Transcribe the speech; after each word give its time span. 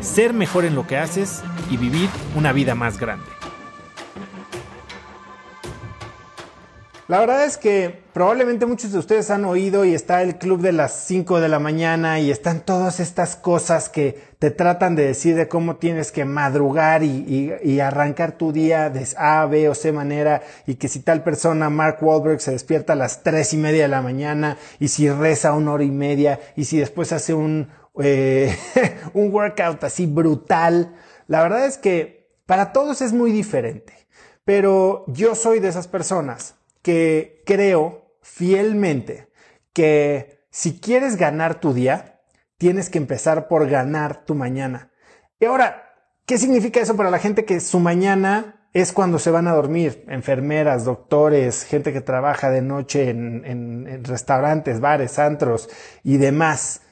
ser 0.00 0.32
mejor 0.32 0.64
en 0.64 0.74
lo 0.74 0.86
que 0.86 0.96
haces 0.96 1.42
y 1.70 1.76
vivir 1.76 2.08
una 2.34 2.52
vida 2.52 2.74
más 2.74 2.98
grande. 2.98 3.26
La 7.10 7.18
verdad 7.18 7.44
es 7.44 7.56
que 7.56 8.04
probablemente 8.12 8.66
muchos 8.66 8.92
de 8.92 8.98
ustedes 9.00 9.32
han 9.32 9.44
oído 9.44 9.84
y 9.84 9.94
está 9.94 10.22
el 10.22 10.36
club 10.36 10.60
de 10.60 10.70
las 10.70 11.06
5 11.06 11.40
de 11.40 11.48
la 11.48 11.58
mañana 11.58 12.20
y 12.20 12.30
están 12.30 12.60
todas 12.60 13.00
estas 13.00 13.34
cosas 13.34 13.88
que 13.88 14.30
te 14.38 14.52
tratan 14.52 14.94
de 14.94 15.08
decir 15.08 15.34
de 15.34 15.48
cómo 15.48 15.74
tienes 15.74 16.12
que 16.12 16.24
madrugar 16.24 17.02
y, 17.02 17.80
arrancar 17.80 18.38
tu 18.38 18.52
día 18.52 18.90
de 18.90 19.04
A, 19.16 19.44
B 19.46 19.68
o 19.68 19.74
C 19.74 19.90
manera 19.90 20.42
y 20.68 20.76
que 20.76 20.86
si 20.86 21.00
tal 21.00 21.24
persona, 21.24 21.68
Mark 21.68 21.98
Wahlberg, 22.00 22.40
se 22.40 22.52
despierta 22.52 22.92
a 22.92 22.96
las 22.96 23.24
3 23.24 23.54
y 23.54 23.56
media 23.56 23.82
de 23.82 23.88
la 23.88 24.02
mañana 24.02 24.56
y 24.78 24.86
si 24.86 25.10
reza 25.10 25.52
una 25.52 25.72
hora 25.72 25.82
y 25.82 25.90
media 25.90 26.38
y 26.54 26.66
si 26.66 26.78
después 26.78 27.12
hace 27.12 27.34
un, 27.34 27.66
eh, 27.98 28.56
un 29.14 29.32
workout 29.32 29.82
así 29.84 30.06
brutal. 30.06 30.94
La 31.26 31.42
verdad 31.42 31.66
es 31.66 31.78
que 31.78 32.30
para 32.46 32.72
todos 32.72 33.02
es 33.02 33.12
muy 33.12 33.32
diferente, 33.32 33.94
pero 34.44 35.04
yo 35.06 35.34
soy 35.34 35.60
de 35.60 35.68
esas 35.68 35.88
personas 35.88 36.56
que 36.82 37.42
creo 37.46 38.16
fielmente 38.22 39.28
que 39.72 40.40
si 40.50 40.80
quieres 40.80 41.16
ganar 41.16 41.60
tu 41.60 41.72
día, 41.72 42.20
tienes 42.58 42.90
que 42.90 42.98
empezar 42.98 43.48
por 43.48 43.68
ganar 43.68 44.24
tu 44.24 44.34
mañana. 44.34 44.90
Y 45.38 45.46
ahora, 45.46 45.94
¿qué 46.26 46.36
significa 46.36 46.80
eso 46.80 46.96
para 46.96 47.10
la 47.10 47.18
gente 47.18 47.44
que 47.44 47.60
su 47.60 47.80
mañana 47.80 48.68
es 48.72 48.92
cuando 48.92 49.18
se 49.18 49.30
van 49.30 49.48
a 49.48 49.54
dormir? 49.54 50.04
Enfermeras, 50.08 50.84
doctores, 50.84 51.64
gente 51.64 51.92
que 51.92 52.00
trabaja 52.00 52.50
de 52.50 52.62
noche 52.62 53.10
en, 53.10 54.04
restaurantes, 54.04 54.80
bares, 54.80 55.18
antros 55.18 55.70
y 56.02 56.18
demás. 56.18 56.82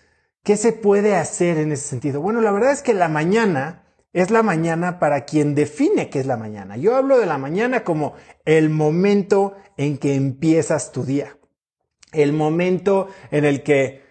¿Qué 0.44 0.56
se 0.56 0.72
puede 0.72 1.16
hacer 1.16 1.58
en 1.58 1.72
ese 1.72 1.88
sentido? 1.88 2.20
Bueno, 2.20 2.40
la 2.40 2.52
verdad 2.52 2.72
es 2.72 2.82
que 2.82 2.94
la 2.94 3.08
mañana 3.08 3.84
es 4.12 4.30
la 4.30 4.42
mañana 4.42 4.98
para 4.98 5.24
quien 5.24 5.54
define 5.54 6.10
qué 6.10 6.20
es 6.20 6.26
la 6.26 6.36
mañana. 6.36 6.76
Yo 6.76 6.96
hablo 6.96 7.18
de 7.18 7.26
la 7.26 7.38
mañana 7.38 7.84
como 7.84 8.14
el 8.44 8.70
momento 8.70 9.54
en 9.76 9.98
que 9.98 10.14
empiezas 10.14 10.92
tu 10.92 11.04
día. 11.04 11.36
El 12.12 12.32
momento 12.32 13.08
en 13.30 13.44
el 13.44 13.62
que 13.62 14.02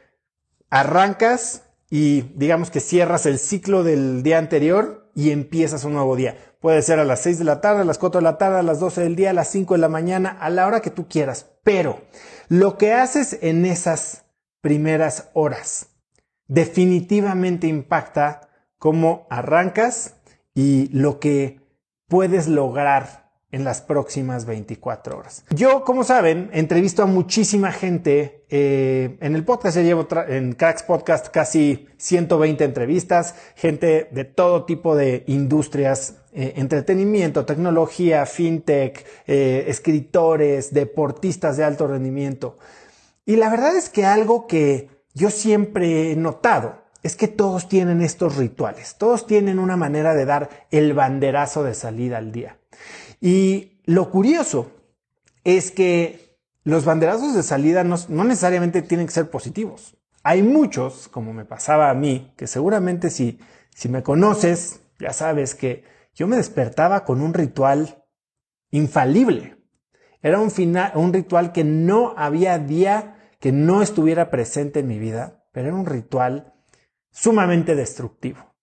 arrancas 0.70 1.64
y 1.90 2.22
digamos 2.36 2.70
que 2.70 2.80
cierras 2.80 3.26
el 3.26 3.40
ciclo 3.40 3.84
del 3.84 4.22
día 4.22 4.38
anterior 4.38 5.10
y 5.16 5.32
empiezas 5.32 5.84
un 5.84 5.94
nuevo 5.94 6.16
día. 6.16 6.38
Puede 6.60 6.82
ser 6.82 7.00
a 7.00 7.06
las 7.06 7.22
6 7.22 7.40
de 7.40 7.46
la 7.46 7.62
tarde, 7.62 7.82
a 7.82 7.86
las 7.86 7.98
4 7.98 8.20
de 8.20 8.24
la 8.24 8.38
tarde, 8.38 8.60
a 8.60 8.64
las 8.64 8.80
12 8.80 9.02
del 9.02 9.16
día, 9.16 9.32
a 9.32 9.34
las 9.34 9.50
5 9.50 9.74
de 9.74 9.80
la 9.80 9.90
mañana, 9.90 10.38
a 10.40 10.50
la 10.50 10.68
hora 10.68 10.82
que 10.82 10.92
tú 10.92 11.08
quieras. 11.08 11.48
Pero 11.64 12.02
lo 12.50 12.78
que 12.78 12.94
haces 12.94 13.40
en 13.42 13.66
esas 13.66 14.26
primeras 14.62 15.30
horas 15.34 15.88
definitivamente 16.48 17.68
impacta 17.68 18.50
cómo 18.78 19.28
arrancas 19.30 20.16
y 20.54 20.90
lo 20.92 21.20
que 21.20 21.62
puedes 22.08 22.48
lograr 22.48 23.28
en 23.52 23.64
las 23.64 23.82
próximas 23.82 24.46
24 24.46 25.18
horas. 25.18 25.46
Yo, 25.52 25.84
como 25.84 26.04
saben, 26.04 26.50
entrevisto 26.52 27.04
a 27.04 27.06
muchísima 27.06 27.72
gente 27.72 28.46
eh, 28.50 29.18
en 29.22 29.36
el 29.36 29.46
podcast. 29.46 29.78
Ya 29.78 29.84
llevo 29.84 30.08
en 30.28 30.54
Cracks 30.54 30.84
Podcast 30.84 31.28
casi 31.30 31.88
120 31.98 32.64
entrevistas, 32.64 33.36
gente 33.56 34.10
de 34.12 34.26
todo 34.26 34.66
tipo 34.66 34.96
de 34.96 35.24
industrias, 35.28 36.18
eh, 36.34 36.54
entretenimiento, 36.58 37.46
tecnología, 37.46 38.26
fintech, 38.26 39.06
eh, 39.28 39.66
escritores, 39.68 40.74
deportistas 40.74 41.56
de 41.56 41.64
alto 41.64 41.88
rendimiento. 41.88 42.58
Y 43.26 43.38
la 43.38 43.50
verdad 43.50 43.76
es 43.76 43.90
que 43.90 44.06
algo 44.06 44.46
que 44.46 44.90
yo 45.18 45.32
siempre 45.32 46.12
he 46.12 46.16
notado 46.16 46.84
es 47.04 47.16
que 47.16 47.28
todos 47.28 47.68
tienen 47.68 48.02
estos 48.02 48.38
rituales, 48.38 48.96
todos 48.98 49.26
tienen 49.26 49.60
una 49.60 49.78
manera 49.78 50.14
de 50.14 50.26
dar 50.26 50.68
el 50.72 50.94
banderazo 50.94 51.64
de 51.64 51.74
salida 51.74 52.18
al 52.18 52.32
día. 52.32 52.60
Y 53.20 53.82
lo 53.86 54.12
curioso 54.12 54.72
es 55.44 55.72
que 55.72 56.38
los 56.64 56.86
banderazos 56.86 57.34
de 57.34 57.44
salida 57.44 57.84
no, 57.84 57.98
necesariamente 58.10 58.82
tienen 58.82 59.08
que 59.08 59.14
ser 59.14 59.30
positivos. 59.30 59.96
Hay 60.22 60.44
muchos, 60.44 61.08
como 61.08 61.34
me 61.34 61.46
pasaba 61.46 61.90
a 61.90 61.94
mí, 61.94 62.34
que 62.36 62.46
seguramente 62.46 63.10
si, 63.10 63.40
si 63.74 63.90
me 63.90 64.04
conoces, 64.04 64.82
ya 65.00 65.14
sabes 65.14 65.56
que 65.56 65.84
yo 66.14 66.28
me 66.28 66.36
despertaba 66.36 67.06
con 67.06 67.22
un 67.22 67.34
ritual 67.34 68.04
infalible. 68.70 69.56
Era 70.22 70.40
un, 70.40 70.52
un 70.96 71.14
ritual 71.14 71.54
que 71.54 71.64
no 71.64 72.14
había 72.18 72.60
día 72.60 73.17
que 73.40 73.52
no 73.52 73.82
estuviera 73.82 74.30
presente 74.30 74.80
en 74.80 74.88
mi 74.88 75.00
vida, 75.00 75.46
pero 75.52 75.68
era 75.68 75.76
un 75.76 75.86
ritual 75.86 76.54
sumamente 77.12 77.76
destructivo. 77.76 78.56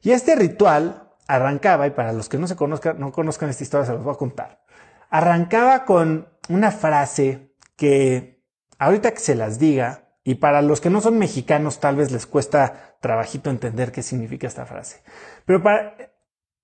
Y 0.00 0.10
este 0.10 0.34
ritual 0.34 1.10
arrancaba, 1.28 1.86
y 1.86 1.90
para 1.90 2.12
los 2.12 2.28
que 2.28 2.38
no 2.38 2.46
se 2.46 2.56
conozcan, 2.56 2.98
no 2.98 3.12
conozcan 3.12 3.48
esta 3.48 3.62
historia, 3.62 3.86
se 3.86 3.92
los 3.92 4.02
voy 4.02 4.14
a 4.14 4.18
contar. 4.18 4.62
Arrancaba 5.10 5.84
con 5.84 6.28
una 6.48 6.70
frase 6.70 7.54
que 7.76 8.42
ahorita 8.78 9.12
que 9.12 9.20
se 9.20 9.34
las 9.34 9.58
diga, 9.58 10.16
y 10.24 10.36
para 10.36 10.62
los 10.62 10.80
que 10.80 10.90
no 10.90 11.00
son 11.00 11.18
mexicanos 11.18 11.80
tal 11.80 11.96
vez 11.96 12.12
les 12.12 12.26
cuesta 12.26 12.96
trabajito 13.00 13.50
entender 13.50 13.90
qué 13.90 14.02
significa 14.02 14.46
esta 14.46 14.66
frase. 14.66 15.02
Pero 15.44 15.62
para, 15.62 15.96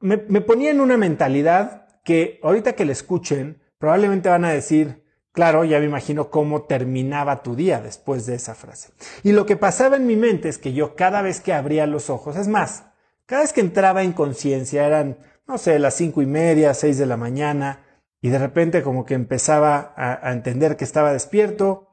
me, 0.00 0.16
me 0.28 0.40
ponía 0.40 0.70
en 0.70 0.80
una 0.80 0.96
mentalidad 0.96 1.86
que 2.04 2.38
ahorita 2.42 2.74
que 2.74 2.84
la 2.84 2.92
escuchen, 2.92 3.62
probablemente 3.78 4.28
van 4.28 4.44
a 4.44 4.52
decir, 4.52 5.04
Claro, 5.38 5.62
ya 5.62 5.78
me 5.78 5.86
imagino 5.86 6.30
cómo 6.30 6.62
terminaba 6.62 7.44
tu 7.44 7.54
día 7.54 7.80
después 7.80 8.26
de 8.26 8.34
esa 8.34 8.56
frase. 8.56 8.90
Y 9.22 9.30
lo 9.30 9.46
que 9.46 9.56
pasaba 9.56 9.94
en 9.94 10.04
mi 10.04 10.16
mente 10.16 10.48
es 10.48 10.58
que 10.58 10.72
yo 10.72 10.96
cada 10.96 11.22
vez 11.22 11.40
que 11.40 11.52
abría 11.52 11.86
los 11.86 12.10
ojos, 12.10 12.34
es 12.34 12.48
más, 12.48 12.86
cada 13.24 13.42
vez 13.42 13.52
que 13.52 13.60
entraba 13.60 14.02
en 14.02 14.14
conciencia 14.14 14.84
eran, 14.84 15.18
no 15.46 15.56
sé, 15.56 15.78
las 15.78 15.94
cinco 15.94 16.22
y 16.22 16.26
media, 16.26 16.74
seis 16.74 16.98
de 16.98 17.06
la 17.06 17.16
mañana, 17.16 17.84
y 18.20 18.30
de 18.30 18.38
repente 18.40 18.82
como 18.82 19.04
que 19.04 19.14
empezaba 19.14 19.94
a, 19.96 20.32
entender 20.32 20.76
que 20.76 20.82
estaba 20.82 21.12
despierto, 21.12 21.88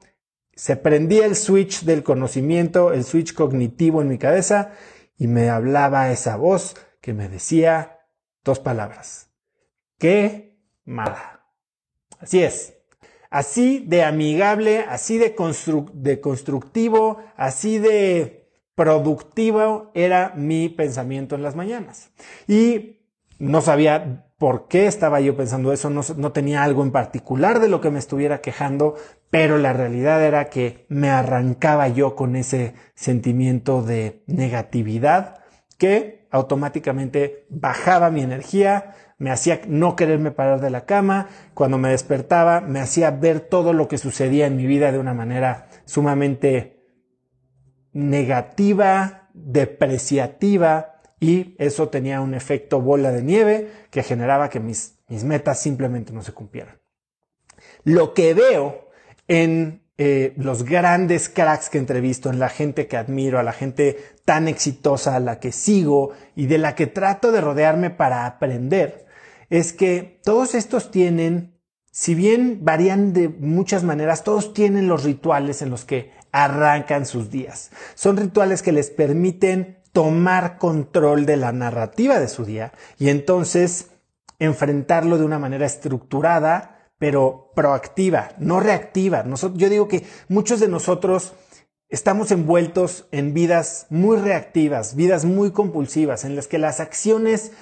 se 0.55 0.75
prendía 0.75 1.27
el 1.27 1.35
switch 1.35 1.83
del 1.83 2.01
conocimiento, 2.01 2.93
el 2.93 3.03
switch 3.03 3.35
cognitivo 3.35 4.01
en 4.01 4.07
mi 4.07 4.17
cabeza, 4.17 4.71
y 5.19 5.27
me 5.27 5.51
hablaba 5.51 6.09
esa 6.11 6.35
voz 6.35 6.75
que 6.99 7.13
me 7.13 7.29
decía 7.29 7.99
dos 8.43 8.59
palabras. 8.59 9.29
¡Qué 9.99 10.57
mala! 10.83 11.45
Así 12.19 12.41
es, 12.41 12.74
así 13.29 13.83
de 13.87 14.03
amigable, 14.03 14.85
así 14.87 15.17
de, 15.17 15.35
constructivo, 16.21 17.19
así 17.35 17.79
de 17.79 18.49
productivo 18.75 19.91
era 19.93 20.33
mi 20.35 20.69
pensamiento 20.69 21.35
en 21.35 21.43
las 21.43 21.55
mañanas. 21.55 22.11
Y 22.47 22.99
no 23.39 23.61
sabía 23.61 24.25
por 24.37 24.67
qué 24.67 24.87
estaba 24.87 25.21
yo 25.21 25.35
pensando 25.37 25.71
eso, 25.71 25.89
no, 25.89 26.01
no, 26.17 26.31
tenía 26.31 26.63
algo 26.63 26.83
en 26.83 26.91
particular 26.91 27.59
de 27.59 27.69
lo 27.69 27.79
que 27.79 27.89
me 27.89 27.99
estuviera 27.99 28.41
quejando, 28.41 28.95
pero 29.29 29.57
la 29.57 29.73
realidad 29.73 30.23
era 30.23 30.49
que 30.49 30.85
me 30.89 31.09
arrancaba 31.09 31.87
yo 31.87 32.15
con 32.15 32.35
ese 32.35 32.73
sentimiento 32.95 33.81
de 33.81 34.23
negatividad 34.27 35.39
que 35.77 36.27
automáticamente 36.31 37.45
bajaba 37.49 38.11
mi 38.11 38.21
energía, 38.21 38.93
me 39.17 39.31
hacía 39.31 39.61
no 39.67 39.95
quererme 39.95 40.31
parar 40.31 40.61
de 40.61 40.69
la 40.69 40.85
cama, 40.85 41.29
cuando 41.53 41.77
me 41.77 41.89
despertaba 41.89 42.61
me 42.61 42.79
hacía 42.79 43.11
ver 43.11 43.39
todo 43.39 43.73
lo 43.73 43.87
que 43.87 43.97
sucedía 43.97 44.47
en 44.47 44.57
mi 44.57 44.65
vida 44.65 44.91
de 44.91 44.99
una 44.99 45.13
manera 45.13 45.67
sumamente 45.85 46.83
negativa, 47.93 49.29
depreciativa 49.33 51.01
y 51.19 51.55
eso 51.57 51.89
tenía 51.89 52.21
un 52.21 52.33
efecto 52.33 52.81
bola 52.81 53.11
de 53.11 53.23
nieve 53.23 53.71
que 53.89 54.03
generaba 54.03 54.49
que 54.49 54.59
mis, 54.59 54.99
mis 55.07 55.23
metas 55.23 55.61
simplemente 55.61 56.11
no 56.11 56.21
se 56.21 56.33
cumplieran. 56.33 56.81
Lo 57.83 58.13
que 58.13 58.33
veo 58.33 58.89
en 59.27 59.85
eh, 59.97 60.33
los 60.35 60.65
grandes 60.65 61.29
cracks 61.29 61.69
que 61.69 61.77
entrevisto, 61.77 62.29
en 62.29 62.37
la 62.37 62.49
gente 62.49 62.87
que 62.87 62.97
admiro, 62.97 63.39
a 63.39 63.43
la 63.43 63.53
gente 63.53 63.97
tan 64.25 64.49
exitosa, 64.49 65.15
a 65.15 65.21
la 65.21 65.39
que 65.39 65.53
sigo 65.53 66.11
y 66.35 66.47
de 66.47 66.57
la 66.57 66.75
que 66.75 66.87
trato 66.87 67.31
de 67.31 67.39
rodearme 67.39 67.91
para 67.91 68.25
aprender, 68.25 69.04
es 69.49 69.73
que 69.73 70.19
todos 70.23 70.55
estos 70.55 70.91
tienen, 70.91 71.59
si 71.91 72.15
bien 72.15 72.59
varían 72.63 73.13
de 73.13 73.29
muchas 73.29 73.83
maneras, 73.83 74.23
todos 74.23 74.53
tienen 74.53 74.87
los 74.87 75.03
rituales 75.03 75.61
en 75.61 75.69
los 75.69 75.85
que 75.85 76.11
arrancan 76.31 77.05
sus 77.05 77.29
días. 77.29 77.71
Son 77.95 78.17
rituales 78.17 78.61
que 78.61 78.71
les 78.71 78.89
permiten 78.89 79.77
tomar 79.93 80.57
control 80.57 81.25
de 81.25 81.37
la 81.37 81.53
narrativa 81.53 82.19
de 82.19 82.27
su 82.27 82.43
día 82.43 82.73
y 82.99 83.07
entonces 83.07 83.91
enfrentarlo 84.39 85.17
de 85.17 85.23
una 85.23 85.39
manera 85.39 85.65
estructurada, 85.65 86.89
pero 86.97 87.51
proactiva, 87.55 88.31
no 88.37 88.59
reactiva. 88.59 89.23
yo 89.53 89.69
digo 89.69 89.87
que 89.87 90.03
muchos 90.27 90.59
de 90.59 90.67
nosotros 90.67 91.33
estamos 91.87 92.31
envueltos 92.31 93.07
en 93.11 93.33
vidas 93.33 93.87
muy 93.89 94.17
reactivas, 94.17 94.95
vidas 94.95 95.23
muy 95.23 95.51
compulsivas, 95.51 96.25
en 96.25 96.35
las 96.35 96.47
que 96.47 96.57
las 96.57 96.81
acciones 96.81 97.53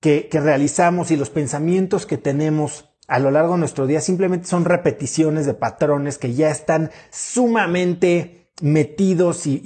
que, 0.00 0.28
realizamos 0.32 1.10
y 1.10 1.16
los 1.16 1.30
pensamientos 1.30 2.06
que 2.06 2.18
tenemos 2.18 2.94
a 3.06 3.18
lo 3.18 3.30
largo 3.30 3.54
de 3.54 3.60
nuestro 3.60 3.86
día 3.86 4.00
simplemente 4.00 4.46
son 4.46 4.64
repeticiones 4.64 5.46
de 5.46 5.54
patrones 5.54 6.18
que 6.18 6.34
ya 6.34 6.50
están 6.50 6.90
sumamente 7.10 8.52
metidos 8.60 9.46
y, 9.46 9.60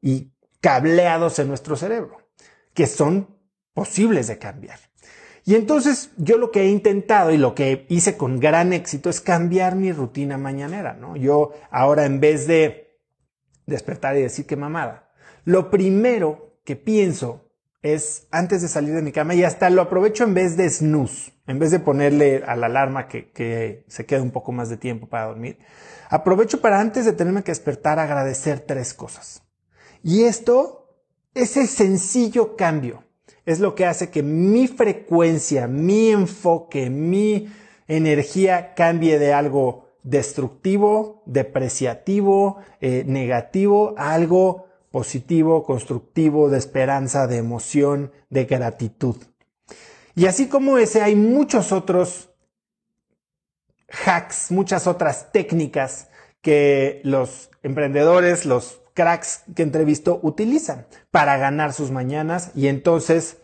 y, 0.00 0.32
cableados 0.60 1.38
en 1.38 1.48
nuestro 1.48 1.76
cerebro, 1.76 2.18
que 2.74 2.86
son 2.86 3.36
posibles 3.74 4.26
de 4.26 4.38
cambiar. 4.38 4.78
Y 5.44 5.54
entonces 5.54 6.10
yo 6.16 6.36
lo 6.36 6.50
que 6.50 6.62
he 6.62 6.68
intentado 6.68 7.30
y 7.30 7.38
lo 7.38 7.54
que 7.54 7.86
hice 7.88 8.16
con 8.16 8.40
gran 8.40 8.72
éxito 8.72 9.08
es 9.08 9.20
cambiar 9.20 9.76
mi 9.76 9.92
rutina 9.92 10.36
mañanera, 10.36 10.94
¿no? 10.94 11.16
Yo 11.16 11.52
ahora 11.70 12.06
en 12.06 12.18
vez 12.18 12.46
de 12.46 12.98
despertar 13.66 14.16
y 14.16 14.22
decir 14.22 14.46
que 14.46 14.56
mamada, 14.56 15.10
lo 15.44 15.70
primero 15.70 16.60
que 16.64 16.76
pienso 16.76 17.47
es 17.82 18.26
antes 18.30 18.62
de 18.62 18.68
salir 18.68 18.94
de 18.94 19.02
mi 19.02 19.12
cama 19.12 19.34
y 19.34 19.44
hasta 19.44 19.70
lo 19.70 19.82
aprovecho 19.82 20.24
en 20.24 20.34
vez 20.34 20.56
de 20.56 20.68
snooze, 20.68 21.32
en 21.46 21.58
vez 21.58 21.70
de 21.70 21.78
ponerle 21.78 22.42
a 22.46 22.56
la 22.56 22.66
alarma 22.66 23.06
que, 23.08 23.84
se 23.86 24.06
quede 24.06 24.20
un 24.20 24.30
poco 24.30 24.52
más 24.52 24.68
de 24.68 24.76
tiempo 24.76 25.06
para 25.06 25.26
dormir. 25.26 25.58
Aprovecho 26.10 26.60
para 26.60 26.80
antes 26.80 27.04
de 27.04 27.12
tenerme 27.12 27.42
que 27.42 27.52
despertar 27.52 27.98
agradecer 27.98 28.60
tres 28.60 28.94
cosas. 28.94 29.42
Y 30.02 30.24
esto, 30.24 30.96
ese 31.34 31.66
sencillo 31.66 32.56
cambio, 32.56 33.04
es 33.44 33.60
lo 33.60 33.74
que 33.74 33.86
hace 33.86 34.10
que 34.10 34.22
mi 34.22 34.66
frecuencia, 34.66 35.68
mi 35.68 36.10
enfoque, 36.10 36.90
mi 36.90 37.52
energía 37.86 38.74
cambie 38.74 39.18
de 39.18 39.32
algo 39.32 39.88
destructivo, 40.02 41.22
depreciativo, 41.26 42.58
eh, 42.80 43.04
negativo, 43.06 43.94
a 43.96 44.14
algo 44.14 44.67
positivo, 44.90 45.64
constructivo, 45.64 46.48
de 46.48 46.58
esperanza, 46.58 47.26
de 47.26 47.36
emoción, 47.36 48.12
de 48.30 48.44
gratitud. 48.44 49.16
Y 50.14 50.26
así 50.26 50.48
como 50.48 50.78
ese, 50.78 51.02
hay 51.02 51.14
muchos 51.14 51.72
otros 51.72 52.30
hacks, 53.88 54.50
muchas 54.50 54.86
otras 54.86 55.32
técnicas 55.32 56.08
que 56.40 57.00
los 57.04 57.50
emprendedores, 57.62 58.46
los 58.46 58.80
cracks 58.94 59.44
que 59.54 59.62
entrevisto 59.62 60.18
utilizan 60.22 60.86
para 61.10 61.36
ganar 61.36 61.72
sus 61.72 61.90
mañanas 61.90 62.50
y 62.54 62.66
entonces 62.66 63.38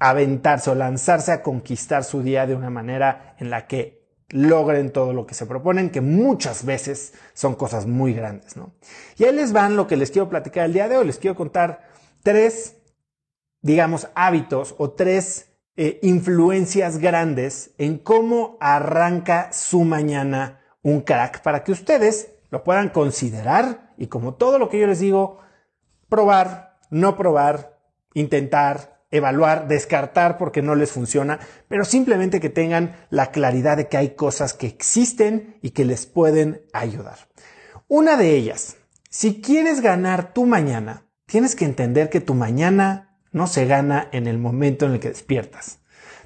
aventarse 0.00 0.70
o 0.70 0.74
lanzarse 0.74 1.32
a 1.32 1.42
conquistar 1.42 2.04
su 2.04 2.22
día 2.22 2.46
de 2.46 2.54
una 2.54 2.70
manera 2.70 3.36
en 3.38 3.50
la 3.50 3.66
que 3.66 3.97
logren 4.30 4.92
todo 4.92 5.12
lo 5.12 5.26
que 5.26 5.34
se 5.34 5.46
proponen, 5.46 5.90
que 5.90 6.00
muchas 6.00 6.64
veces 6.64 7.14
son 7.32 7.54
cosas 7.54 7.86
muy 7.86 8.12
grandes, 8.12 8.56
¿no? 8.56 8.72
Y 9.16 9.24
ahí 9.24 9.34
les 9.34 9.52
van 9.52 9.76
lo 9.76 9.86
que 9.86 9.96
les 9.96 10.10
quiero 10.10 10.28
platicar 10.28 10.66
el 10.66 10.72
día 10.72 10.88
de 10.88 10.96
hoy. 10.96 11.06
Les 11.06 11.18
quiero 11.18 11.36
contar 11.36 11.88
tres, 12.22 12.76
digamos, 13.62 14.08
hábitos 14.14 14.74
o 14.78 14.90
tres 14.90 15.48
eh, 15.76 15.98
influencias 16.02 16.98
grandes 16.98 17.70
en 17.78 17.98
cómo 17.98 18.56
arranca 18.60 19.52
su 19.52 19.84
mañana 19.84 20.60
un 20.82 21.00
crack 21.00 21.42
para 21.42 21.64
que 21.64 21.72
ustedes 21.72 22.32
lo 22.50 22.64
puedan 22.64 22.88
considerar 22.88 23.92
y 23.96 24.06
como 24.08 24.34
todo 24.34 24.58
lo 24.58 24.68
que 24.68 24.78
yo 24.78 24.86
les 24.86 25.00
digo, 25.00 25.38
probar, 26.08 26.78
no 26.90 27.16
probar, 27.16 27.78
intentar, 28.14 28.97
evaluar, 29.10 29.68
descartar 29.68 30.38
porque 30.38 30.62
no 30.62 30.74
les 30.74 30.90
funciona, 30.90 31.40
pero 31.68 31.84
simplemente 31.84 32.40
que 32.40 32.50
tengan 32.50 32.96
la 33.10 33.30
claridad 33.30 33.76
de 33.76 33.88
que 33.88 33.96
hay 33.96 34.10
cosas 34.10 34.54
que 34.54 34.66
existen 34.66 35.58
y 35.62 35.70
que 35.70 35.84
les 35.84 36.06
pueden 36.06 36.62
ayudar. 36.72 37.28
Una 37.88 38.16
de 38.16 38.36
ellas, 38.36 38.76
si 39.08 39.40
quieres 39.40 39.80
ganar 39.80 40.34
tu 40.34 40.44
mañana, 40.44 41.06
tienes 41.26 41.56
que 41.56 41.64
entender 41.64 42.10
que 42.10 42.20
tu 42.20 42.34
mañana 42.34 43.18
no 43.32 43.46
se 43.46 43.66
gana 43.66 44.08
en 44.12 44.26
el 44.26 44.38
momento 44.38 44.86
en 44.86 44.92
el 44.92 45.00
que 45.00 45.08
despiertas. 45.08 45.80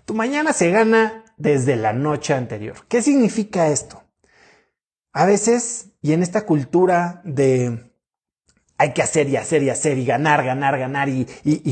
Tu 0.05 0.15
mañana 0.15 0.53
se 0.53 0.71
gana 0.71 1.25
desde 1.37 1.77
la 1.77 1.93
noche 1.93 2.35
anterior. 2.35 2.77
¿Qué 2.89 3.03
significa 3.03 3.69
esto? 3.69 4.03
A 5.13 5.27
veces, 5.27 5.91
y 6.01 6.13
en 6.13 6.23
esta 6.23 6.47
cultura 6.47 7.21
de 7.25 7.92
hay 8.83 8.93
que 8.95 9.03
hacer 9.03 9.29
y 9.29 9.37
hacer 9.37 9.63
y 9.63 9.71
hacer 9.71 9.97
y 9.97 10.05
ganar, 10.05 10.45
ganar, 10.45 10.77
ganar 10.77 11.09
y, 11.09 11.25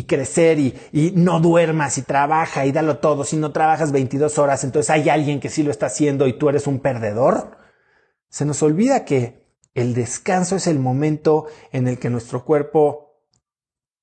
crecer 0.04 0.60
y, 0.60 0.78
y, 0.92 1.10
no 1.16 1.40
duermas 1.40 1.98
y 1.98 2.02
trabaja 2.02 2.66
y 2.66 2.72
dalo 2.72 2.98
todo. 2.98 3.24
Si 3.24 3.36
no 3.36 3.50
trabajas 3.50 3.90
22 3.90 4.38
horas, 4.38 4.62
entonces 4.62 4.90
hay 4.90 5.08
alguien 5.08 5.40
que 5.40 5.48
sí 5.48 5.64
lo 5.64 5.72
está 5.72 5.86
haciendo 5.86 6.28
y 6.28 6.34
tú 6.34 6.48
eres 6.48 6.68
un 6.68 6.78
perdedor. 6.78 7.58
Se 8.28 8.44
nos 8.44 8.62
olvida 8.62 9.04
que 9.04 9.44
el 9.74 9.92
descanso 9.92 10.54
es 10.54 10.68
el 10.68 10.78
momento 10.78 11.46
en 11.72 11.88
el 11.88 11.98
que 11.98 12.10
nuestro 12.10 12.44
cuerpo 12.44 13.24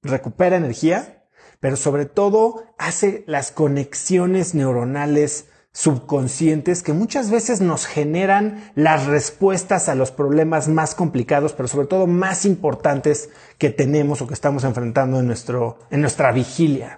recupera 0.01 0.57
energía, 0.57 1.29
pero 1.61 1.77
sobre 1.77 2.07
todo 2.07 2.65
hace 2.77 3.23
las 3.25 3.51
conexiones 3.53 4.53
neuronales 4.53 5.47
subconscientes 5.77 6.81
que 6.81 6.91
muchas 6.91 7.29
veces 7.29 7.61
nos 7.61 7.85
generan 7.85 8.71
las 8.73 9.05
respuestas 9.05 9.89
a 9.89 9.93
los 9.93 10.09
problemas 10.09 10.67
más 10.67 10.95
complicados, 10.95 11.53
pero 11.53 11.67
sobre 11.67 11.85
todo 11.85 12.07
más 12.07 12.45
importantes 12.45 13.29
que 13.59 13.69
tenemos 13.69 14.19
o 14.19 14.27
que 14.27 14.33
estamos 14.33 14.63
enfrentando 14.63 15.19
en, 15.19 15.27
nuestro, 15.27 15.77
en 15.91 16.01
nuestra 16.01 16.31
vigilia. 16.31 16.97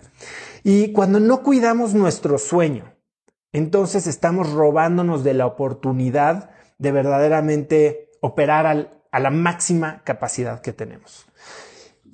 Y 0.63 0.93
cuando 0.93 1.19
no 1.19 1.43
cuidamos 1.43 1.93
nuestro 1.93 2.37
sueño, 2.37 2.95
entonces 3.51 4.07
estamos 4.07 4.53
robándonos 4.53 5.25
de 5.25 5.33
la 5.33 5.45
oportunidad 5.45 6.51
de 6.77 6.93
verdaderamente 6.93 8.11
operar 8.21 8.65
a 9.11 9.19
la 9.19 9.29
máxima 9.29 10.05
capacidad 10.05 10.61
que 10.61 10.71
tenemos. 10.71 11.25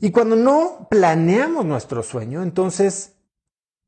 Y 0.02 0.10
cuando 0.10 0.36
no 0.36 0.88
planeamos 0.90 1.64
nuestro 1.64 2.02
sueño, 2.02 2.42
entonces 2.42 3.18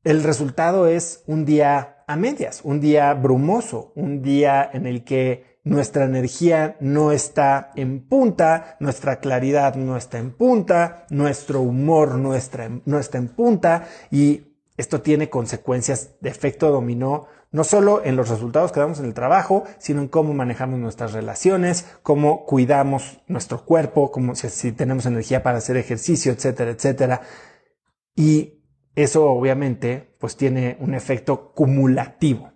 el 0.04 0.22
resultado 0.22 0.86
es 0.86 1.24
un 1.26 1.44
día 1.44 1.96
a 2.08 2.16
medias, 2.16 2.62
un 2.64 2.80
día 2.80 3.12
brumoso, 3.12 3.92
un 3.94 4.22
día 4.22 4.68
en 4.72 4.86
el 4.86 5.04
que 5.04 5.60
nuestra 5.62 6.06
energía 6.06 6.76
no 6.80 7.12
está 7.12 7.70
en 7.76 8.08
punta, 8.08 8.76
nuestra 8.80 9.20
claridad 9.20 9.74
no 9.74 9.94
está 9.96 10.18
en 10.18 10.30
punta, 10.32 11.04
nuestro 11.10 11.60
humor 11.60 12.14
no 12.14 12.34
está, 12.34 12.70
no 12.86 12.98
está 12.98 13.18
en 13.18 13.28
punta 13.28 13.86
y 14.10 14.56
esto 14.78 15.02
tiene 15.02 15.28
consecuencias 15.28 16.14
de 16.20 16.30
efecto 16.30 16.70
dominó 16.70 17.26
no 17.50 17.62
solo 17.64 18.02
en 18.02 18.16
los 18.16 18.30
resultados 18.30 18.72
que 18.72 18.80
damos 18.80 19.00
en 19.00 19.06
el 19.06 19.14
trabajo, 19.14 19.64
sino 19.78 20.00
en 20.00 20.08
cómo 20.08 20.32
manejamos 20.32 20.78
nuestras 20.78 21.12
relaciones, 21.12 21.86
cómo 22.02 22.46
cuidamos 22.46 23.20
nuestro 23.26 23.64
cuerpo, 23.64 24.10
como 24.10 24.34
si, 24.34 24.48
si 24.48 24.72
tenemos 24.72 25.04
energía 25.04 25.42
para 25.42 25.58
hacer 25.58 25.76
ejercicio, 25.76 26.32
etcétera, 26.32 26.70
etcétera. 26.70 27.22
Y 28.14 28.57
eso 29.02 29.30
obviamente 29.30 30.14
pues 30.18 30.36
tiene 30.36 30.76
un 30.80 30.94
efecto 30.94 31.52
cumulativo. 31.52 32.52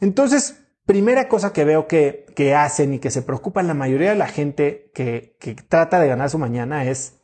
Entonces, 0.00 0.64
primera 0.86 1.28
cosa 1.28 1.52
que 1.52 1.64
veo 1.64 1.86
que, 1.86 2.26
que 2.34 2.54
hacen 2.54 2.94
y 2.94 2.98
que 2.98 3.10
se 3.10 3.22
preocupan 3.22 3.68
la 3.68 3.74
mayoría 3.74 4.10
de 4.10 4.16
la 4.16 4.26
gente 4.26 4.90
que, 4.94 5.36
que 5.38 5.54
trata 5.54 6.00
de 6.00 6.08
ganar 6.08 6.30
su 6.30 6.38
mañana 6.38 6.84
es 6.84 7.20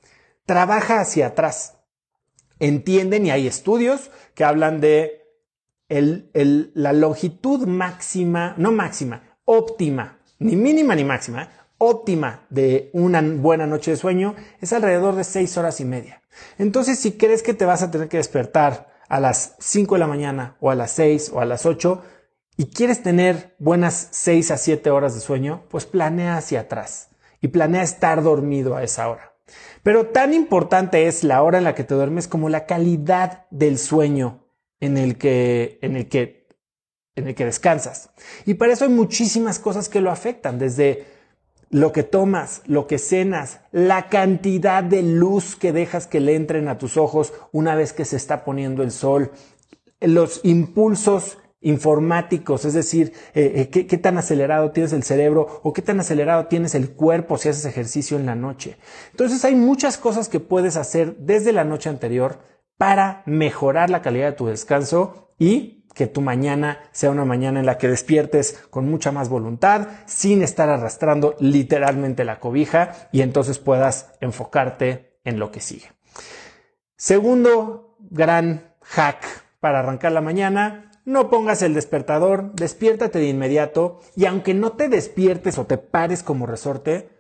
trabaja 0.46 1.00
hacia 1.00 1.28
atrás. 1.28 1.78
Entienden 2.58 3.26
y 3.26 3.30
hay 3.30 3.46
estudios 3.46 4.10
que 4.34 4.44
hablan 4.44 4.80
de 4.80 5.20
el, 5.88 6.30
el, 6.34 6.70
la 6.74 6.92
longitud 6.92 7.66
máxima, 7.66 8.54
no 8.56 8.70
máxima, 8.70 9.36
óptima, 9.44 10.20
ni 10.38 10.54
mínima 10.56 10.94
ni 10.94 11.04
máxima, 11.04 11.48
óptima 11.78 12.46
de 12.50 12.90
una 12.92 13.20
buena 13.20 13.66
noche 13.66 13.90
de 13.90 13.96
sueño 13.96 14.36
es 14.60 14.72
alrededor 14.72 15.16
de 15.16 15.24
seis 15.24 15.56
horas 15.58 15.80
y 15.80 15.84
media. 15.84 16.19
Entonces, 16.58 16.98
si 16.98 17.12
crees 17.12 17.42
que 17.42 17.54
te 17.54 17.64
vas 17.64 17.82
a 17.82 17.90
tener 17.90 18.08
que 18.08 18.16
despertar 18.18 18.90
a 19.08 19.20
las 19.20 19.56
5 19.58 19.94
de 19.94 19.98
la 19.98 20.06
mañana 20.06 20.56
o 20.60 20.70
a 20.70 20.74
las 20.74 20.92
6 20.92 21.32
o 21.34 21.40
a 21.40 21.44
las 21.44 21.66
8 21.66 22.02
y 22.56 22.66
quieres 22.66 23.02
tener 23.02 23.56
buenas 23.58 24.08
6 24.12 24.50
a 24.50 24.56
7 24.56 24.90
horas 24.90 25.14
de 25.14 25.20
sueño, 25.20 25.64
pues 25.68 25.86
planea 25.86 26.36
hacia 26.36 26.60
atrás 26.60 27.08
y 27.40 27.48
planea 27.48 27.82
estar 27.82 28.22
dormido 28.22 28.76
a 28.76 28.82
esa 28.82 29.08
hora. 29.08 29.34
Pero 29.82 30.06
tan 30.06 30.34
importante 30.34 31.06
es 31.06 31.24
la 31.24 31.42
hora 31.42 31.58
en 31.58 31.64
la 31.64 31.74
que 31.74 31.84
te 31.84 31.94
duermes 31.94 32.28
como 32.28 32.48
la 32.48 32.66
calidad 32.66 33.46
del 33.50 33.78
sueño 33.78 34.44
en 34.78 34.96
el 34.96 35.16
que, 35.18 35.78
en 35.82 35.96
el 35.96 36.08
que, 36.08 36.48
en 37.14 37.28
el 37.28 37.34
que 37.34 37.44
descansas. 37.44 38.10
Y 38.46 38.54
para 38.54 38.72
eso 38.72 38.84
hay 38.84 38.90
muchísimas 38.90 39.58
cosas 39.58 39.88
que 39.88 40.00
lo 40.00 40.10
afectan, 40.10 40.58
desde 40.58 41.06
lo 41.70 41.92
que 41.92 42.02
tomas, 42.02 42.62
lo 42.66 42.86
que 42.88 42.98
cenas, 42.98 43.60
la 43.70 44.08
cantidad 44.08 44.82
de 44.82 45.02
luz 45.02 45.54
que 45.54 45.72
dejas 45.72 46.08
que 46.08 46.20
le 46.20 46.34
entren 46.34 46.68
a 46.68 46.78
tus 46.78 46.96
ojos 46.96 47.32
una 47.52 47.76
vez 47.76 47.92
que 47.92 48.04
se 48.04 48.16
está 48.16 48.44
poniendo 48.44 48.82
el 48.82 48.90
sol, 48.90 49.30
los 50.00 50.40
impulsos 50.42 51.38
informáticos, 51.60 52.64
es 52.64 52.74
decir, 52.74 53.12
eh, 53.34 53.52
eh, 53.54 53.68
¿qué, 53.68 53.86
qué, 53.86 53.98
tan 53.98 54.16
acelerado 54.18 54.72
tienes 54.72 54.92
el 54.92 55.02
cerebro 55.02 55.60
o 55.62 55.72
qué 55.72 55.82
tan 55.82 56.00
acelerado 56.00 56.46
tienes 56.46 56.74
el 56.74 56.90
cuerpo 56.90 57.36
si 57.36 57.50
haces 57.50 57.66
ejercicio 57.66 58.16
en 58.16 58.26
la 58.26 58.34
noche. 58.34 58.78
Entonces 59.10 59.44
hay 59.44 59.54
muchas 59.54 59.98
cosas 59.98 60.28
que 60.28 60.40
puedes 60.40 60.76
hacer 60.76 61.16
desde 61.18 61.52
la 61.52 61.64
noche 61.64 61.90
anterior 61.90 62.38
para 62.78 63.22
mejorar 63.26 63.90
la 63.90 64.00
calidad 64.00 64.30
de 64.30 64.36
tu 64.36 64.46
descanso 64.46 65.34
y 65.38 65.79
que 65.94 66.06
tu 66.06 66.20
mañana 66.20 66.80
sea 66.92 67.10
una 67.10 67.24
mañana 67.24 67.60
en 67.60 67.66
la 67.66 67.78
que 67.78 67.88
despiertes 67.88 68.60
con 68.70 68.88
mucha 68.90 69.12
más 69.12 69.28
voluntad, 69.28 69.88
sin 70.06 70.42
estar 70.42 70.68
arrastrando 70.68 71.36
literalmente 71.40 72.24
la 72.24 72.40
cobija 72.40 73.08
y 73.12 73.22
entonces 73.22 73.58
puedas 73.58 74.12
enfocarte 74.20 75.18
en 75.24 75.38
lo 75.38 75.50
que 75.50 75.60
sigue. 75.60 75.92
Segundo 76.96 77.96
gran 77.98 78.74
hack 78.82 79.24
para 79.60 79.80
arrancar 79.80 80.12
la 80.12 80.20
mañana, 80.20 80.90
no 81.04 81.30
pongas 81.30 81.62
el 81.62 81.74
despertador, 81.74 82.52
despiértate 82.54 83.18
de 83.18 83.28
inmediato 83.28 84.00
y 84.16 84.26
aunque 84.26 84.54
no 84.54 84.72
te 84.72 84.88
despiertes 84.88 85.58
o 85.58 85.66
te 85.66 85.78
pares 85.78 86.22
como 86.22 86.46
resorte, 86.46 87.10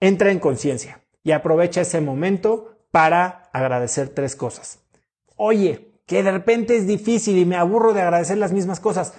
entra 0.00 0.30
en 0.30 0.38
conciencia 0.38 1.02
y 1.22 1.32
aprovecha 1.32 1.82
ese 1.82 2.00
momento 2.00 2.78
para 2.90 3.50
agradecer 3.52 4.08
tres 4.08 4.36
cosas. 4.36 4.80
Oye, 5.36 5.93
que 6.06 6.22
de 6.22 6.32
repente 6.32 6.76
es 6.76 6.86
difícil 6.86 7.38
y 7.38 7.44
me 7.44 7.56
aburro 7.56 7.92
de 7.92 8.02
agradecer 8.02 8.38
las 8.38 8.52
mismas 8.52 8.80
cosas. 8.80 9.14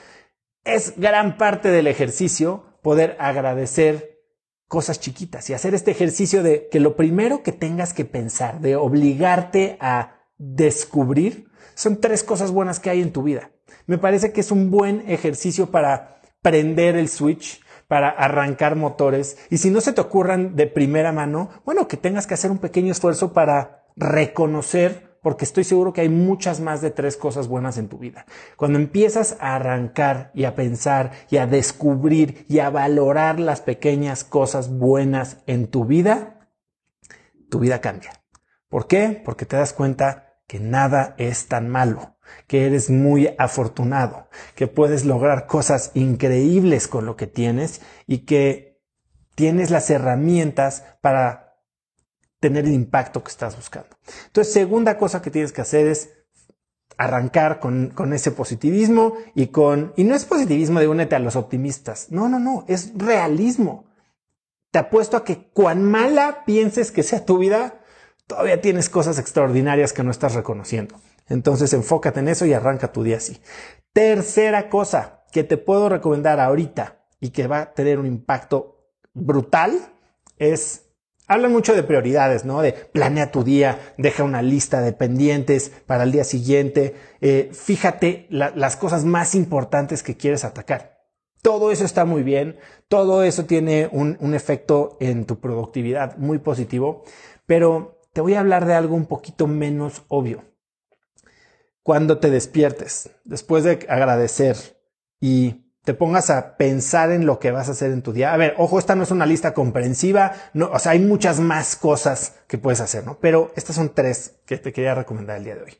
Es 0.63 0.94
gran 0.98 1.38
parte 1.38 1.70
del 1.70 1.88
ejercicio 1.88 2.80
poder 2.82 3.15
agradecer 3.20 4.22
cosas 4.68 5.00
chiquitas 5.00 5.50
y 5.50 5.54
hacer 5.54 5.75
este 5.75 5.92
ejercicio 5.92 6.44
de 6.44 6.68
que 6.70 6.80
lo 6.80 6.96
primero 6.96 7.44
que 7.44 7.51
tengas 7.51 7.94
que 7.94 8.06
pensar, 8.06 8.60
de 8.62 8.75
obligarte 8.75 9.77
a 9.80 10.22
descubrir, 10.38 11.50
son 11.75 12.01
tres 12.01 12.24
cosas 12.24 12.51
buenas 12.51 12.80
que 12.80 12.89
hay 12.89 13.01
en 13.01 13.12
tu 13.13 13.24
vida. 13.24 13.51
Me 13.86 13.98
parece 13.98 14.32
que 14.32 14.42
es 14.42 14.51
un 14.51 14.72
buen 14.72 15.10
ejercicio 15.10 15.72
para 15.72 16.22
prender 16.42 16.96
el 16.96 17.10
switch, 17.10 17.62
para 17.88 18.10
arrancar 18.10 18.75
motores. 18.75 19.38
Y 19.50 19.58
si 19.58 19.70
no 19.70 19.82
se 19.82 19.94
te 19.94 20.01
ocurran 20.01 20.56
de 20.56 20.68
primera 20.68 21.12
mano, 21.12 21.50
bueno, 21.65 21.88
que 21.88 21.98
tengas 21.98 22.27
que 22.27 22.34
hacer 22.34 22.51
un 22.51 22.58
pequeño 22.58 22.92
esfuerzo 22.92 23.34
para 23.34 23.86
reconocer, 23.96 25.14
porque 25.25 25.44
estoy 25.44 25.63
seguro 25.63 25.91
que 25.91 26.01
hay 26.01 26.10
muchas 26.10 26.60
más 26.60 26.82
de 26.82 26.91
tres 26.91 27.17
cosas 27.17 27.48
buenas 27.48 27.79
en 27.79 27.89
tu 27.89 27.98
vida. 27.98 28.27
Cuando 28.58 28.77
empiezas 28.77 29.38
a 29.39 29.55
arrancar 29.55 30.29
y 30.36 30.44
a 30.44 30.53
pensar 30.53 31.13
y 31.32 31.38
a 31.38 31.48
descubrir 31.48 32.46
y 32.48 32.60
a 32.60 32.70
valorar 32.70 33.39
las 33.39 33.60
pequeñas 33.60 34.24
cosas 34.24 34.70
buenas 34.70 35.38
en 35.48 35.65
tu 35.65 35.86
vida, 35.86 36.48
tu 37.50 37.58
vida 37.58 37.82
cambia. 37.82 38.12
¿Por 38.70 38.86
qué? 38.86 39.20
Porque 39.25 39.48
te 39.48 39.58
das 39.58 39.74
cuenta 39.74 40.36
que 40.46 40.60
nada 40.60 41.15
es 41.17 41.48
tan 41.48 41.70
malo 41.70 42.17
que 42.46 42.67
eres 42.67 42.91
muy 42.91 43.34
afortunado, 43.39 44.29
que 44.53 44.67
puedes 44.67 45.05
lograr 45.05 45.48
cosas 45.48 45.89
increíbles 45.96 46.88
con 46.88 47.08
lo 47.08 47.15
que 47.15 47.25
tienes 47.25 47.82
y 48.05 48.25
que 48.25 48.79
tienes 49.34 49.72
las 49.72 49.89
herramientas 49.89 50.84
para 51.01 51.45
tener 52.39 52.65
el 52.65 52.74
impacto 52.74 53.24
que 53.24 53.32
estás 53.32 53.56
buscando. 53.56 53.98
Entonces, 54.27 54.54
segunda 54.54 54.98
cosa 54.98 55.22
que 55.22 55.32
tienes 55.32 55.51
que 55.51 55.62
hacer 55.62 55.88
es 55.88 56.10
arrancar 56.98 57.60
con, 57.60 57.89
con, 57.89 58.13
ese 58.13 58.32
positivismo 58.32 59.15
y 59.34 59.48
con, 59.48 59.94
y 59.96 60.04
no 60.04 60.15
es 60.15 60.25
positivismo 60.25 60.80
de 60.80 60.88
únete 60.88 61.15
a 61.15 61.20
los 61.20 61.36
optimistas, 61.36 62.12
no, 62.12 62.30
no, 62.30 62.39
no, 62.39 62.63
es 62.68 62.94
realismo. 62.96 63.86
Te 64.72 64.80
apuesto 64.80 65.18
a 65.18 65.24
que 65.24 65.50
cuan 65.50 65.84
mala 65.84 66.44
pienses 66.46 66.92
que 66.92 67.04
sea 67.04 67.25
tu 67.25 67.38
vida, 67.38 67.82
todavía 68.27 68.62
tienes 68.62 68.89
cosas 68.89 69.20
extraordinarias 69.20 69.94
que 69.94 70.04
no 70.04 70.12
estás 70.12 70.36
reconociendo. 70.36 70.96
Entonces 71.27 71.74
enfócate 71.74 72.20
en 72.20 72.27
eso 72.27 72.46
y 72.46 72.54
arranca 72.54 72.92
tu 72.92 73.04
día 73.04 73.18
así. 73.18 73.42
Tercera 73.94 74.70
cosa 74.70 75.24
que 75.32 75.44
te 75.44 75.58
puedo 75.58 75.89
recomendar 75.89 76.39
ahorita 76.39 77.06
y 77.20 77.30
que 77.30 77.48
va 77.48 77.60
a 77.62 77.74
tener 77.74 78.00
un 78.00 78.06
impacto 78.06 78.92
brutal 79.13 79.80
es 80.38 80.85
Hablan 81.27 81.51
mucho 81.51 81.74
de 81.74 81.84
prioridades, 81.84 82.46
¿no? 82.46 82.62
De 82.62 82.74
planea 82.74 83.32
tu 83.32 83.44
día, 83.44 83.79
deja 83.98 84.24
una 84.24 84.41
lista 84.41 84.82
de 84.82 84.94
pendientes 84.94 85.72
para 85.86 86.03
el 86.03 86.12
día 86.12 86.24
siguiente, 86.24 86.96
eh, 87.22 87.50
fíjate 87.51 88.27
las 88.29 88.77
cosas 88.77 89.05
más 89.05 89.34
importantes 89.36 90.03
que 90.03 90.17
quieres 90.17 90.46
atacar. 90.46 91.00
Todo 91.41 91.72
eso 91.72 91.86
está 91.86 92.05
muy 92.05 92.24
bien, 92.24 92.58
todo 92.88 93.24
eso 93.24 93.46
tiene 93.46 93.89
un, 93.91 94.17
un 94.20 94.34
efecto 94.34 94.98
en 95.00 95.25
tu 95.25 95.39
productividad 95.39 96.17
muy 96.17 96.39
positivo, 96.39 97.03
pero 97.46 98.00
te 98.13 98.22
voy 98.22 98.36
a 98.36 98.39
hablar 98.39 98.65
de 98.65 98.74
algo 98.74 98.96
un 98.96 99.05
poquito 99.05 99.48
menos 99.48 100.03
obvio 100.08 100.44
cuando 101.86 102.17
te 102.17 102.32
despiertes, 102.32 103.12
después 103.25 103.63
de 103.63 103.86
agradecer 103.88 104.58
y 105.22 105.64
te 105.86 105.94
pongas 105.94 106.30
a 106.30 106.58
pensar 106.58 107.12
en 107.12 107.25
lo 107.25 107.39
que 107.39 107.51
vas 107.51 107.70
a 107.70 107.72
hacer 107.72 107.92
en 107.92 108.01
tu 108.01 108.12
día. 108.12 108.34
A 108.34 108.38
ver, 108.38 108.56
ojo, 108.58 108.80
esta 108.80 108.96
no 108.96 109.04
es 109.04 109.12
una 109.12 109.25
lista 109.25 109.54
comprensiva, 109.54 110.34
no, 110.54 110.70
o 110.72 110.80
sea, 110.80 110.94
hay 110.94 111.00
muchas 111.00 111.39
más 111.39 111.75
cosas 111.75 112.34
que 112.48 112.58
puedes 112.58 112.82
hacer, 112.82 113.06
¿no? 113.06 113.20
Pero 113.20 113.51
estas 113.56 113.75
son 113.75 113.94
tres 113.94 114.36
que 114.46 114.58
te 114.58 114.74
quería 114.74 114.96
recomendar 114.96 115.38
el 115.38 115.44
día 115.44 115.56
de 115.56 115.63
hoy. 115.63 115.77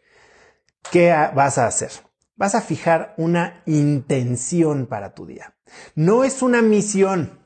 ¿Qué 0.92 1.10
vas 1.36 1.58
a 1.58 1.68
hacer? 1.68 1.92
Vas 2.36 2.56
a 2.56 2.62
fijar 2.62 3.14
una 3.18 3.64
intención 3.66 4.86
para 4.86 5.14
tu 5.14 5.26
día. 5.26 5.56
No 5.96 6.24
es 6.24 6.42
una 6.42 6.62
misión. 6.62 7.40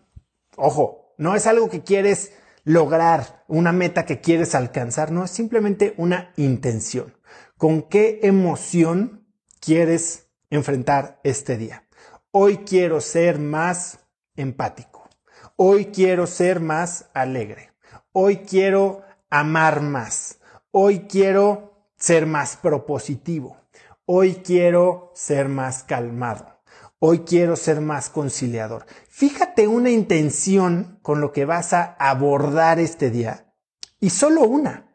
Ojo, 0.55 1.13
no 1.17 1.35
es 1.35 1.47
algo 1.47 1.69
que 1.69 1.83
quieres 1.83 2.33
lograr, 2.65 3.43
una 3.47 3.71
meta 3.71 4.05
que 4.05 4.19
quieres 4.19 4.53
alcanzar, 4.53 5.11
no, 5.11 5.23
es 5.23 5.31
simplemente 5.31 5.93
una 5.97 6.33
intención 6.35 7.13
con 7.59 7.81
qué 7.83 8.21
emoción 8.23 9.27
quieres 9.59 10.29
enfrentar 10.49 11.19
este 11.25 11.57
día. 11.57 11.83
Hoy 12.31 12.57
quiero 12.57 13.01
ser 13.01 13.39
más 13.39 14.01
empático. 14.35 15.09
Hoy 15.55 15.85
quiero 15.85 16.27
ser 16.27 16.59
más 16.59 17.09
alegre. 17.15 17.71
Hoy 18.11 18.37
quiero 18.47 19.01
amar 19.31 19.81
más. 19.81 20.37
Hoy 20.69 21.07
quiero 21.09 21.89
ser 21.97 22.27
más 22.27 22.55
propositivo. 22.55 23.57
Hoy 24.05 24.43
quiero 24.45 25.11
ser 25.15 25.49
más 25.49 25.83
calmado. 25.83 26.61
Hoy 26.99 27.21
quiero 27.21 27.55
ser 27.55 27.81
más 27.81 28.11
conciliador. 28.11 28.85
Fíjate 29.09 29.67
una 29.67 29.89
intención 29.89 30.99
con 31.01 31.21
lo 31.21 31.31
que 31.31 31.45
vas 31.45 31.73
a 31.73 31.95
abordar 31.97 32.79
este 32.79 33.09
día 33.09 33.55
y 33.99 34.11
solo 34.11 34.43
una. 34.43 34.85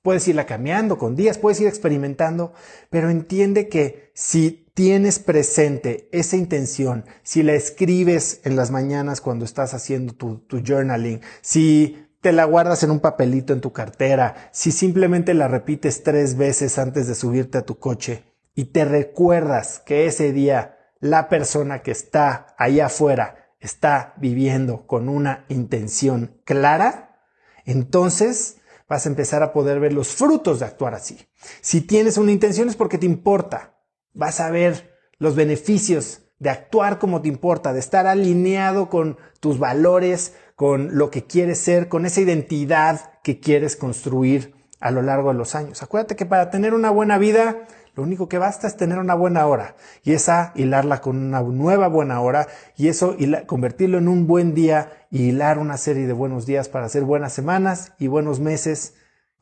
Puedes 0.00 0.28
irla 0.28 0.46
cambiando 0.46 0.96
con 0.96 1.16
días, 1.16 1.38
puedes 1.38 1.60
ir 1.60 1.66
experimentando, 1.66 2.52
pero 2.88 3.10
entiende 3.10 3.68
que 3.68 4.12
si 4.14 4.63
tienes 4.74 5.20
presente 5.20 6.08
esa 6.12 6.36
intención, 6.36 7.04
si 7.22 7.42
la 7.44 7.54
escribes 7.54 8.40
en 8.44 8.56
las 8.56 8.72
mañanas 8.72 9.20
cuando 9.20 9.44
estás 9.44 9.72
haciendo 9.72 10.14
tu, 10.14 10.44
journaling, 10.50 11.20
si 11.40 12.08
te 12.20 12.32
la 12.32 12.44
guardas 12.44 12.82
en 12.82 12.90
un 12.90 13.00
papelito 13.00 13.52
en 13.52 13.60
tu 13.60 13.72
cartera, 13.72 14.50
si 14.52 14.72
simplemente 14.72 15.32
la 15.32 15.46
repites 15.46 16.02
tres 16.02 16.36
veces 16.36 16.78
antes 16.78 17.06
de 17.06 17.14
subirte 17.14 17.58
a 17.58 17.64
tu 17.64 17.78
coche 17.78 18.24
y 18.54 18.66
te 18.66 18.84
recuerdas 18.84 19.80
que 19.84 20.06
ese 20.06 20.32
día 20.32 20.76
la 20.98 21.28
persona 21.28 21.82
que 21.82 21.92
está 21.92 22.54
allá 22.58 22.86
afuera 22.86 23.52
está 23.60 24.14
viviendo 24.16 24.86
con 24.86 25.08
una 25.08 25.44
intención 25.48 26.40
clara, 26.44 27.20
entonces 27.64 28.56
vas 28.88 29.06
a 29.06 29.08
empezar 29.08 29.42
a 29.42 29.52
poder 29.52 29.80
ver 29.80 29.92
los 29.92 30.08
frutos 30.08 30.58
de 30.60 30.66
actuar 30.66 30.94
así. 30.94 31.18
Si 31.60 31.80
tienes 31.80 32.18
una 32.18 32.32
intención 32.32 32.68
es 32.68 32.76
porque 32.76 32.98
te 32.98 33.06
importa. 33.06 33.73
Vas 34.14 34.40
a 34.40 34.50
ver 34.50 34.96
los 35.18 35.36
beneficios 35.36 36.22
de 36.38 36.50
actuar 36.50 36.98
como 36.98 37.20
te 37.22 37.28
importa, 37.28 37.72
de 37.72 37.80
estar 37.80 38.06
alineado 38.06 38.88
con 38.88 39.18
tus 39.40 39.58
valores, 39.58 40.34
con 40.56 40.96
lo 40.96 41.10
que 41.10 41.24
quieres 41.24 41.58
ser, 41.58 41.88
con 41.88 42.06
esa 42.06 42.20
identidad 42.20 43.12
que 43.22 43.40
quieres 43.40 43.76
construir 43.76 44.54
a 44.80 44.90
lo 44.90 45.02
largo 45.02 45.28
de 45.32 45.38
los 45.38 45.54
años. 45.54 45.82
Acuérdate 45.82 46.16
que 46.16 46.26
para 46.26 46.50
tener 46.50 46.74
una 46.74 46.90
buena 46.90 47.18
vida 47.18 47.66
lo 47.94 48.02
único 48.02 48.28
que 48.28 48.38
basta 48.38 48.66
es 48.66 48.76
tener 48.76 48.98
una 48.98 49.14
buena 49.14 49.46
hora 49.46 49.76
y 50.02 50.14
esa 50.14 50.52
hilarla 50.56 51.00
con 51.00 51.16
una 51.16 51.42
nueva 51.42 51.86
buena 51.86 52.20
hora 52.20 52.48
y 52.76 52.88
eso 52.88 53.16
convertirlo 53.46 53.98
en 53.98 54.08
un 54.08 54.26
buen 54.26 54.52
día 54.52 55.06
y 55.10 55.28
hilar 55.28 55.58
una 55.58 55.76
serie 55.76 56.08
de 56.08 56.12
buenos 56.12 56.44
días 56.44 56.68
para 56.68 56.86
hacer 56.86 57.04
buenas 57.04 57.32
semanas 57.32 57.92
y 58.00 58.08
buenos 58.08 58.40
meses. 58.40 58.94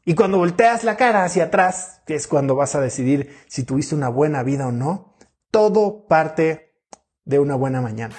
Y 0.04 0.14
cuando 0.14 0.38
volteas 0.38 0.82
la 0.82 0.96
cara 0.96 1.24
hacia 1.24 1.44
atrás, 1.44 2.02
que 2.06 2.14
es 2.14 2.26
cuando 2.26 2.56
vas 2.56 2.74
a 2.74 2.80
decidir 2.80 3.36
si 3.46 3.62
tuviste 3.62 3.94
una 3.94 4.08
buena 4.08 4.42
vida 4.42 4.66
o 4.66 4.72
no, 4.72 5.14
todo 5.50 6.06
parte 6.08 6.74
de 7.24 7.38
una 7.38 7.54
buena 7.54 7.80
mañana. 7.80 8.16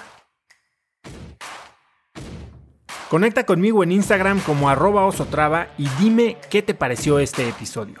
Conecta 3.10 3.44
conmigo 3.44 3.84
en 3.84 3.92
Instagram 3.92 4.40
como 4.40 4.70
arroba 4.70 5.04
osotrava 5.04 5.68
y 5.76 5.88
dime 6.00 6.38
qué 6.48 6.62
te 6.62 6.74
pareció 6.74 7.18
este 7.18 7.48
episodio. 7.48 8.00